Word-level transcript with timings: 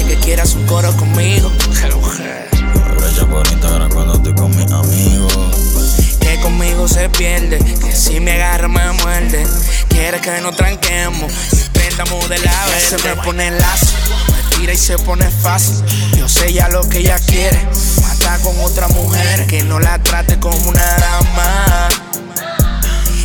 quieras 0.00 0.54
un 0.54 0.66
coro 0.66 0.90
conmigo. 0.96 1.52
Aprovecha 2.74 3.26
por 3.26 3.46
Instagram 3.46 3.90
cuando 3.92 4.14
estoy 4.14 4.34
con 4.34 4.56
mis 4.56 4.70
amigos. 4.72 5.36
Que 6.18 6.40
conmigo 6.40 6.88
se 6.88 7.10
pierde, 7.10 7.58
que 7.58 7.92
si 7.92 8.18
me 8.18 8.32
agarra 8.32 8.68
me 8.68 8.90
muerde. 8.92 9.46
Quiere 9.88 10.18
que 10.20 10.40
nos 10.40 10.56
tranquemos 10.56 11.30
y 11.52 11.68
prendamos 11.70 12.26
de 12.28 12.38
la 12.38 12.66
vez. 12.66 12.84
Se 12.84 12.96
me 13.06 13.16
pone 13.22 13.50
lazo, 13.50 13.94
me 14.28 14.56
tira 14.56 14.72
y 14.72 14.78
se 14.78 14.96
pone 14.98 15.28
fácil. 15.28 15.84
Yo 16.16 16.26
sé 16.26 16.52
ya 16.52 16.68
lo 16.68 16.88
que 16.88 17.00
ella 17.00 17.18
quiere. 17.18 17.60
Mata 18.00 18.38
con 18.38 18.58
otra 18.60 18.88
mujer, 18.88 19.46
que 19.46 19.62
no 19.62 19.78
la 19.78 20.02
trate 20.02 20.40
como 20.40 20.56
una 20.68 20.86
dama. 20.86 21.88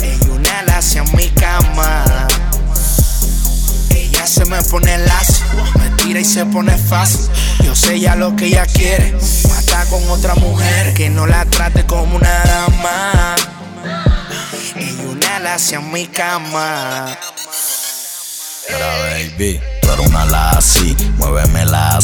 Ella 0.00 0.30
una 0.30 0.62
la 0.62 0.78
hacia 0.78 1.02
mi 1.02 1.28
cama. 1.30 2.28
Se 4.42 4.50
me 4.50 4.60
pone 4.64 4.98
lazo, 4.98 5.44
me 5.78 5.88
tira 5.90 6.18
y 6.18 6.24
se 6.24 6.44
pone 6.44 6.76
fácil. 6.76 7.30
Yo 7.62 7.76
sé 7.76 8.00
ya 8.00 8.16
lo 8.16 8.34
que 8.34 8.46
ella 8.46 8.66
quiere. 8.66 9.16
Mata 9.48 9.84
con 9.88 10.02
otra 10.10 10.34
mujer, 10.34 10.94
que 10.94 11.08
no 11.08 11.28
la 11.28 11.44
trate 11.44 11.86
como 11.86 12.16
una 12.16 12.42
dama. 12.44 13.36
Ella 14.74 15.02
una 15.08 15.38
la 15.38 15.54
hacia 15.54 15.78
mi 15.78 16.08
cama. 16.08 17.16
Mira, 18.68 18.98
baby, 19.04 19.60
eres 19.82 20.06
una 20.08 20.24
lassie, 20.24 20.96
muéveme 21.18 21.64
la 21.64 22.00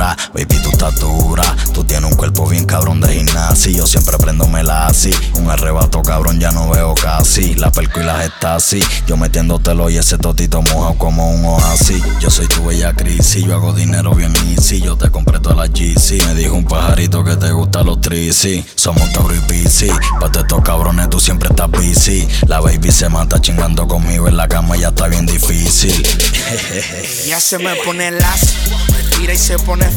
Baby, 0.00 0.56
tú 0.62 0.70
estás 0.70 0.98
dura, 0.98 1.44
tú 1.74 1.84
tienes 1.84 2.10
un 2.10 2.16
cuerpo 2.16 2.48
bien 2.48 2.64
cabrón 2.64 3.00
de 3.00 3.12
gimnasio. 3.14 3.70
Yo 3.72 3.86
siempre 3.86 4.16
prendo 4.18 4.48
así, 4.70 5.14
un 5.34 5.50
arrebato 5.50 6.02
cabrón, 6.02 6.40
ya 6.40 6.52
no 6.52 6.70
veo 6.70 6.94
casi. 6.94 7.54
La 7.54 7.70
perco 7.70 8.00
y 8.00 8.04
las 8.04 8.30
así, 8.42 8.82
yo 9.06 9.16
metiéndotelo 9.16 9.90
y 9.90 9.98
ese 9.98 10.16
totito 10.16 10.62
mojado 10.62 10.94
como 10.94 11.30
un 11.30 11.44
oasis. 11.44 12.02
Yo 12.20 12.30
soy 12.30 12.46
tu 12.48 12.64
bella 12.64 12.92
crisis, 12.94 13.44
yo 13.44 13.54
hago 13.54 13.72
dinero 13.72 14.14
bien 14.14 14.34
easy. 14.48 14.80
Yo 14.80 14.96
te 14.96 15.10
compré 15.10 15.38
todas 15.38 15.58
las 15.58 15.70
GC. 15.70 16.24
Me 16.26 16.34
dijo 16.34 16.54
un 16.54 16.64
pajarito 16.64 17.22
que 17.22 17.36
te 17.36 17.52
gustan 17.52 17.86
los 17.86 18.00
trisi. 18.00 18.64
Somos 18.74 19.12
Tauro 19.12 19.34
y 19.34 19.40
Pisces, 19.40 19.92
pa' 20.18 20.30
estos 20.40 20.62
cabrones 20.62 21.10
tú 21.10 21.20
siempre 21.20 21.48
estás 21.50 21.70
busy. 21.70 22.26
La 22.46 22.60
baby 22.60 22.90
se 22.90 23.08
mata 23.08 23.40
chingando 23.40 23.86
conmigo 23.86 24.28
en 24.28 24.36
la 24.36 24.48
cama, 24.48 24.76
ya 24.76 24.88
está 24.88 25.08
bien 25.08 25.26
difícil. 25.26 25.92
Ella 27.24 27.40
se 27.40 27.58
me 27.58 27.74
pone 27.76 28.10
lazo, 28.10 28.46
me 28.92 29.16
tira 29.16 29.34
y 29.34 29.38
se 29.38 29.58
pone 29.58 29.89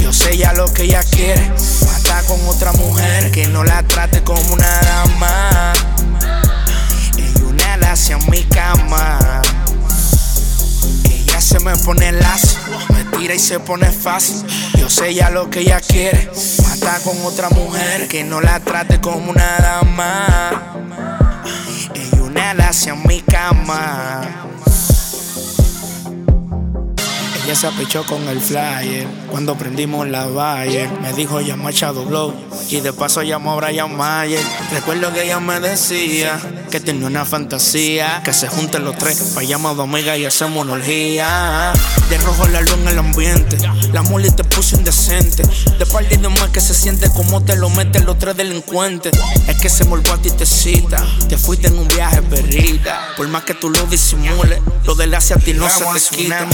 Yo 0.00 0.12
sé 0.12 0.36
ya 0.36 0.52
lo 0.52 0.72
que 0.72 0.84
ella 0.84 1.02
quiere. 1.02 1.50
Mata 1.86 2.22
con 2.26 2.38
otra 2.46 2.72
mujer, 2.72 3.30
que 3.30 3.46
no 3.46 3.64
la 3.64 3.82
trate 3.82 4.22
como 4.22 4.52
una 4.52 4.80
dama. 4.80 5.72
Ella 7.16 7.46
una 7.46 7.76
la 7.78 7.92
hacia 7.92 8.18
mi 8.18 8.44
cama. 8.44 9.42
Ella 11.10 11.40
se 11.40 11.58
me 11.60 11.76
pone 11.76 12.12
lazo, 12.12 12.58
me 12.90 13.18
tira 13.18 13.34
y 13.34 13.38
se 13.38 13.58
pone 13.60 13.90
fácil. 13.90 14.44
Yo 14.78 14.90
sé 14.90 15.14
ya 15.14 15.30
lo 15.30 15.48
que 15.48 15.60
ella 15.60 15.80
quiere. 15.80 16.30
Mata 16.62 17.00
con 17.02 17.16
otra 17.24 17.48
mujer, 17.50 18.06
que 18.08 18.24
no 18.24 18.40
la 18.40 18.60
trate 18.60 19.00
como 19.00 19.30
una 19.30 19.58
dama. 19.58 20.74
Ella 21.94 22.22
una 22.22 22.54
la 22.54 22.68
hacia 22.68 22.94
mi 22.94 23.20
cama. 23.22 24.33
Se 27.54 27.68
apechó 27.68 28.04
con 28.04 28.26
el 28.28 28.40
flyer 28.40 29.06
cuando 29.30 29.54
prendimos 29.54 30.08
la 30.08 30.26
Bayer. 30.26 30.90
Me 31.00 31.12
dijo 31.12 31.40
llama 31.40 31.68
a 31.68 31.72
Shadow 31.72 32.04
Glow 32.04 32.34
y 32.68 32.80
de 32.80 32.92
paso 32.92 33.22
llamó 33.22 33.52
a 33.52 33.56
Brian 33.56 33.96
Mayer. 33.96 34.42
Recuerdo 34.72 35.12
que 35.12 35.22
ella 35.22 35.38
me 35.38 35.60
decía 35.60 36.40
que 36.74 36.80
tenía 36.80 37.06
una 37.06 37.24
fantasía 37.24 38.20
que 38.24 38.32
se 38.32 38.48
junten 38.48 38.82
los 38.82 38.98
tres 38.98 39.22
llamar 39.46 39.76
a 39.78 39.82
Omega 39.82 40.16
y 40.16 40.24
hacemos 40.24 40.64
una 40.64 40.72
orgía. 40.72 41.72
De 42.10 42.18
rojo 42.18 42.48
la 42.48 42.62
luz 42.62 42.72
en 42.72 42.88
el 42.88 42.98
ambiente, 42.98 43.56
la 43.92 44.02
muli 44.02 44.28
te 44.32 44.42
puso 44.42 44.74
indecente. 44.74 45.44
De 45.78 45.86
par 45.86 46.04
de 46.08 46.18
más 46.28 46.48
que 46.48 46.60
se 46.60 46.74
siente 46.74 47.08
como 47.10 47.44
te 47.44 47.54
lo 47.54 47.70
meten 47.70 48.04
los 48.06 48.18
tres 48.18 48.36
delincuentes. 48.36 49.12
Es 49.46 49.56
que 49.58 49.68
se 49.68 49.84
volvió 49.84 50.14
a 50.14 50.18
ti 50.18 50.32
te 50.32 50.44
cita, 50.44 51.06
te 51.28 51.38
fuiste 51.38 51.68
en 51.68 51.78
un 51.78 51.86
viaje 51.86 52.20
perrita. 52.22 53.10
Por 53.16 53.28
más 53.28 53.44
que 53.44 53.54
tú 53.54 53.70
lo 53.70 53.86
disimules, 53.86 54.58
lo 54.84 54.96
del 54.96 55.14
hacia 55.14 55.36
ti 55.36 55.52
no 55.52 55.70
se 55.70 55.84
te 55.84 56.16
quita. 56.16 56.48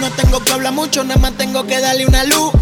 No 0.00 0.10
tengo 0.10 0.40
que 0.40 0.52
hablar 0.52 0.72
mucho, 0.72 1.04
nada 1.04 1.20
más 1.20 1.32
tengo 1.36 1.66
que 1.66 1.78
darle 1.78 2.06
una 2.06 2.24
luz. 2.24 2.52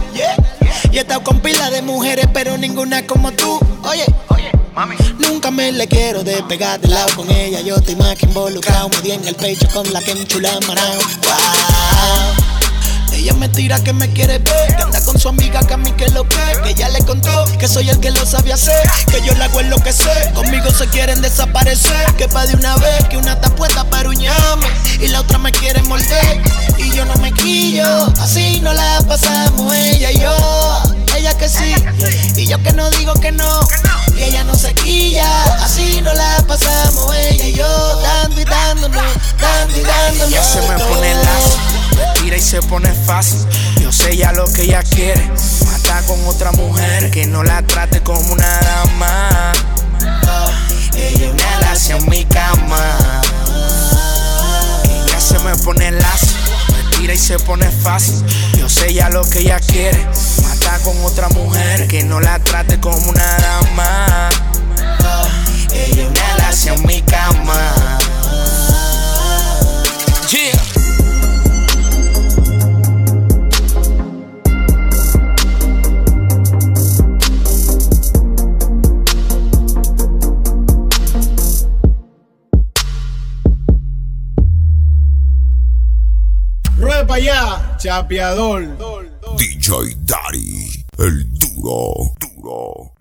Y 0.91 0.97
he 0.97 1.00
estado 1.00 1.22
con 1.22 1.41
pila 1.41 1.71
de 1.71 1.82
mujeres, 1.82 2.26
pero 2.32 2.59
ninguna 2.59 3.06
como 3.06 3.32
tú. 3.32 3.60
Oye, 3.84 4.04
Nunca 5.19 5.50
me 5.50 5.72
le 5.72 5.88
quiero 5.88 6.22
despegar 6.22 6.81
de 6.81 6.88
lado 6.88 7.09
con 7.16 7.28
ella. 7.31 7.60
Yo 7.60 7.76
estoy 7.76 7.97
más 7.97 8.15
que 8.15 8.26
involucrado. 8.26 8.88
Me 8.91 9.00
di 9.03 9.10
en 9.10 9.26
el 9.26 9.34
pecho 9.34 9.66
con 9.72 9.93
la 9.93 10.00
que 10.00 10.12
enchula 10.12 10.50
marao. 10.66 10.94
Wow. 10.94 12.68
Ella 13.38 13.47
me 13.47 13.54
tira 13.54 13.78
que 13.84 13.93
me 13.93 14.12
quiere 14.12 14.38
ver, 14.38 14.76
que 14.76 14.82
anda 14.82 15.00
con 15.04 15.16
su 15.16 15.28
amiga 15.28 15.60
que 15.60 15.75
a 15.75 15.76
mí 15.76 15.93
que 15.93 16.09
lo 16.09 16.28
que, 16.28 16.41
que 16.65 16.71
ella 16.71 16.88
le 16.88 16.99
contó 17.04 17.44
que 17.56 17.69
soy 17.69 17.88
el 17.88 18.00
que 18.00 18.10
lo 18.10 18.26
sabe 18.26 18.53
hacer, 18.53 18.82
que 19.09 19.21
yo 19.25 19.32
le 19.34 19.44
hago 19.44 19.60
en 19.60 19.71
lo 19.71 19.76
que 19.76 19.93
sé, 19.93 20.32
conmigo 20.34 20.72
se 20.72 20.88
quieren 20.88 21.22
desaparecer, 21.22 22.15
que 22.16 22.26
pa' 22.26 22.47
de 22.47 22.56
una 22.56 22.75
vez, 22.78 23.04
que 23.09 23.16
una 23.16 23.34
está 23.34 23.49
puesta 23.54 23.84
para 23.84 24.09
un 24.09 24.16
llame, 24.16 24.66
y 25.00 25.06
la 25.06 25.21
otra 25.21 25.38
me 25.38 25.53
quiere 25.53 25.81
morder, 25.84 26.43
y 26.78 26.91
yo 26.97 27.04
no 27.04 27.15
me 27.19 27.32
quillo, 27.32 28.12
así 28.21 28.59
no 28.60 28.72
la 28.72 29.03
pasamos 29.06 29.72
ella 29.72 30.10
y 30.10 30.19
yo, 30.19 30.82
ella 31.16 31.38
que 31.38 31.49
sí, 31.49 31.76
y 32.34 32.49
yo 32.49 32.60
que 32.60 32.72
no 32.72 32.91
digo 32.91 33.15
que 33.15 33.31
no, 33.31 33.60
y 34.16 34.22
ella 34.25 34.43
no 34.43 34.56
se 34.56 34.75
quilla, 34.75 35.44
así 35.62 36.00
no 36.03 36.12
la 36.12 36.43
pasamos 36.49 37.15
ella 37.15 37.47
y 37.47 37.53
yo, 37.53 38.00
dando 38.00 38.41
y 38.41 38.44
dándonos, 38.44 39.05
dando 39.41 39.78
y 39.78 39.82
dándonos. 39.82 40.28
Ella 40.28 40.43
se 40.43 40.60
me 40.62 40.76
pone 40.76 41.15
me 41.15 41.28
tira 42.28 42.37
y 42.37 42.43
se 42.43 42.61
pone 42.61 42.93
fácil. 42.93 43.47
Yo 43.81 43.91
sé 43.91 44.15
ya 44.15 44.33
lo 44.33 44.47
que 44.53 44.62
ella 44.65 44.83
quiere. 44.83 45.31
Mata 45.65 46.03
con 46.06 46.22
otra 46.27 46.53
mujer, 46.53 47.11
que 47.11 47.27
no 47.27 47.43
la 47.43 47.62
trate 47.62 48.03
como 48.03 48.21
una 48.33 48.61
dama. 48.61 49.53
Ella 50.94 51.31
una 51.31 51.61
la 51.61 51.72
hacia 51.72 51.97
mi 51.97 52.27
cama. 52.27 53.22
Ella 54.84 55.21
se 55.21 55.38
me 55.38 55.56
pone 55.56 55.91
lazo, 55.91 56.27
me 56.72 56.99
tira 56.99 57.15
y 57.15 57.19
se 57.19 57.38
pone 57.38 57.67
fácil. 57.71 58.22
Yo 58.59 58.69
sé 58.69 58.93
ya 58.93 59.08
lo 59.08 59.23
que 59.31 59.38
ella 59.38 59.58
quiere. 59.61 60.06
Mata 60.43 60.79
con 60.81 61.02
otra 61.05 61.31
mujer, 61.31 61.88
que 61.88 62.05
no 62.05 62.20
la 62.20 62.38
trate 62.41 62.79
como 62.79 63.08
una 63.08 63.38
dama. 63.38 64.29
Ella 65.73 66.08
una 66.08 66.37
la 66.37 66.49
hacia 66.49 66.75
mi 66.75 67.00
cama. 67.00 67.38
Ruepa 87.08 87.14
allá, 87.14 87.76
chapeador. 87.78 88.69
DJ 89.38 89.96
Daddy, 90.05 90.84
el 90.99 91.38
duro, 91.38 92.12
duro. 92.20 92.98